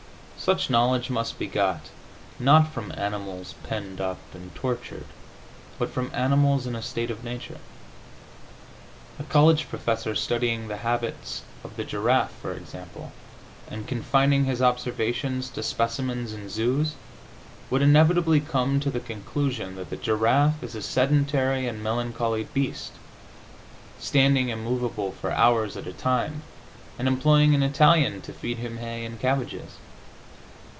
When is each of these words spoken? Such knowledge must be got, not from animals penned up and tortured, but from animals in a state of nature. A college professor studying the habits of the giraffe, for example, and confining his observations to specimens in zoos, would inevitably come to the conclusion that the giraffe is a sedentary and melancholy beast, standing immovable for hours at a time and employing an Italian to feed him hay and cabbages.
Such 0.43 0.71
knowledge 0.71 1.11
must 1.11 1.37
be 1.37 1.45
got, 1.45 1.91
not 2.39 2.73
from 2.73 2.91
animals 2.97 3.53
penned 3.61 4.01
up 4.01 4.17
and 4.33 4.53
tortured, 4.55 5.05
but 5.77 5.91
from 5.91 6.09
animals 6.15 6.65
in 6.65 6.75
a 6.75 6.81
state 6.81 7.11
of 7.11 7.23
nature. 7.23 7.59
A 9.19 9.23
college 9.25 9.69
professor 9.69 10.15
studying 10.15 10.67
the 10.67 10.77
habits 10.77 11.43
of 11.63 11.75
the 11.77 11.83
giraffe, 11.83 12.31
for 12.31 12.53
example, 12.53 13.11
and 13.69 13.87
confining 13.87 14.45
his 14.45 14.63
observations 14.63 15.47
to 15.51 15.61
specimens 15.61 16.33
in 16.33 16.49
zoos, 16.49 16.95
would 17.69 17.83
inevitably 17.83 18.39
come 18.39 18.79
to 18.79 18.89
the 18.89 18.99
conclusion 18.99 19.75
that 19.75 19.91
the 19.91 19.95
giraffe 19.95 20.63
is 20.63 20.73
a 20.73 20.81
sedentary 20.81 21.67
and 21.67 21.83
melancholy 21.83 22.45
beast, 22.51 22.93
standing 23.99 24.49
immovable 24.49 25.11
for 25.11 25.31
hours 25.33 25.77
at 25.77 25.85
a 25.85 25.93
time 25.93 26.41
and 26.97 27.07
employing 27.07 27.53
an 27.53 27.61
Italian 27.61 28.21
to 28.21 28.33
feed 28.33 28.57
him 28.57 28.77
hay 28.77 29.05
and 29.05 29.19
cabbages. 29.19 29.73